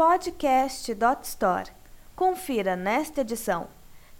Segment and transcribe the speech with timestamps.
[0.00, 1.70] podcast.store.
[2.16, 3.68] Confira nesta edição.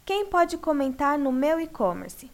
[0.04, 2.30] Quem pode comentar no meu e-commerce?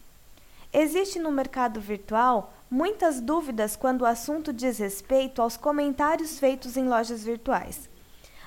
[0.73, 6.89] Existe no mercado virtual muitas dúvidas quando o assunto diz respeito aos comentários feitos em
[6.89, 7.89] lojas virtuais.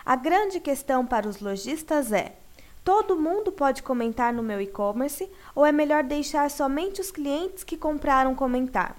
[0.05, 2.35] A grande questão para os lojistas é:
[2.85, 7.79] todo mundo pode comentar no meu e-commerce ou é melhor deixar somente os clientes que
[7.79, 8.97] compraram comentar?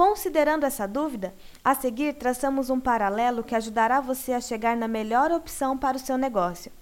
[0.00, 5.30] Considerando essa dúvida, a seguir traçamos um paralelo que ajudará você a chegar na melhor
[5.30, 6.72] opção para o seu negócio,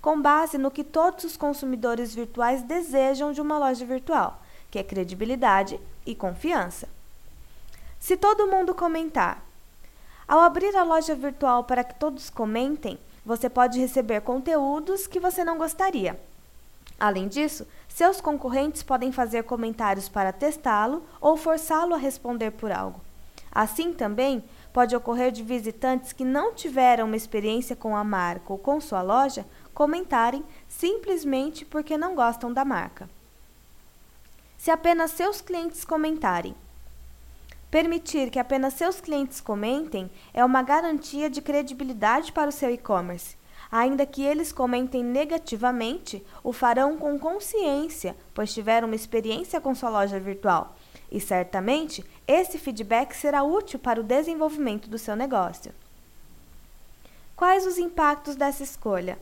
[0.00, 4.84] com base no que todos os consumidores virtuais desejam de uma loja virtual, que é
[4.84, 6.88] credibilidade e confiança.
[7.98, 9.44] Se todo mundo comentar,
[10.28, 15.42] ao abrir a loja virtual para que todos comentem, você pode receber conteúdos que você
[15.42, 16.16] não gostaria.
[17.00, 23.00] Além disso, seus concorrentes podem fazer comentários para testá-lo ou forçá-lo a responder por algo.
[23.50, 28.58] Assim também, pode ocorrer de visitantes que não tiveram uma experiência com a marca ou
[28.58, 33.08] com sua loja comentarem simplesmente porque não gostam da marca.
[34.58, 36.54] Se apenas seus clientes comentarem,
[37.70, 43.36] Permitir que apenas seus clientes comentem é uma garantia de credibilidade para o seu e-commerce.
[43.70, 49.90] Ainda que eles comentem negativamente, o farão com consciência, pois tiveram uma experiência com sua
[49.90, 50.74] loja virtual.
[51.10, 55.72] E certamente esse feedback será útil para o desenvolvimento do seu negócio.
[57.36, 59.18] Quais os impactos dessa escolha?